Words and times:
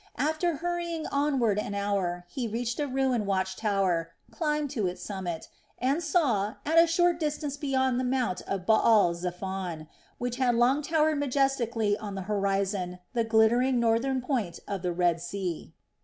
After 0.17 0.55
hurrying 0.55 1.05
onward 1.11 1.59
an 1.59 1.75
hour, 1.75 2.25
he 2.27 2.47
reached 2.47 2.79
a 2.79 2.87
ruined 2.87 3.27
watch 3.27 3.55
tower, 3.55 4.13
climbed 4.31 4.71
to 4.71 4.87
its 4.87 5.03
summit, 5.03 5.47
and 5.77 6.01
saw, 6.01 6.55
at 6.65 6.79
a 6.79 6.87
short 6.87 7.19
distance 7.19 7.55
beyond 7.55 7.99
the 7.99 8.03
mount 8.03 8.41
of 8.47 8.65
Baal 8.65 9.13
zephon, 9.13 9.87
which 10.17 10.37
had 10.37 10.55
long 10.55 10.81
towered 10.81 11.19
majestically 11.19 11.95
on 11.99 12.15
the 12.15 12.23
horizon, 12.23 12.97
the 13.13 13.23
glittering 13.23 13.79
northern 13.79 14.21
point 14.23 14.59
of 14.67 14.81
the 14.81 14.91
Red 14.91 15.21
Sea. 15.21 15.71